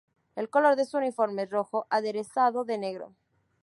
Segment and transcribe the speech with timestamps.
[0.35, 3.13] El color de su uniforme es rojo, aderezado de negro.